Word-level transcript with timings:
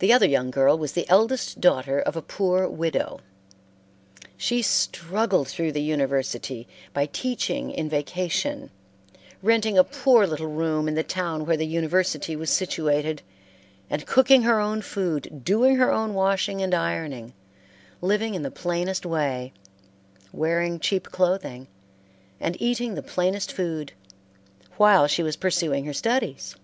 The 0.00 0.12
other 0.12 0.26
young 0.26 0.50
girl 0.50 0.76
was 0.76 0.92
the 0.92 1.08
eldest 1.08 1.58
daughter 1.58 1.98
of 1.98 2.14
a 2.14 2.20
poor 2.20 2.68
widow. 2.68 3.20
She 4.36 4.60
struggled 4.60 5.48
through 5.48 5.72
the 5.72 5.80
university 5.80 6.68
by 6.92 7.06
teaching 7.06 7.70
in 7.70 7.88
vacation; 7.88 8.68
renting 9.42 9.78
a 9.78 9.82
poor 9.82 10.26
little 10.26 10.48
room 10.48 10.88
in 10.88 10.94
the 10.94 11.02
town 11.02 11.46
where 11.46 11.56
the 11.56 11.64
university 11.66 12.36
was 12.36 12.50
situated, 12.50 13.22
and 13.88 14.06
cooking 14.06 14.42
her 14.42 14.60
own 14.60 14.82
food, 14.82 15.42
doing 15.42 15.76
her 15.76 15.90
own 15.90 16.12
washing 16.12 16.60
and 16.60 16.74
ironing, 16.74 17.32
living 18.02 18.34
in 18.34 18.42
the 18.42 18.50
plainest 18.50 19.06
way, 19.06 19.54
wearing 20.34 20.78
cheap 20.78 21.04
clothing, 21.10 21.66
and 22.40 22.60
eating 22.60 22.92
the 22.94 23.02
plainest 23.02 23.50
food, 23.52 23.94
while 24.76 25.06
she 25.06 25.22
was 25.22 25.34
pursuing 25.36 25.86
her 25.86 25.94
studies. 25.94 26.56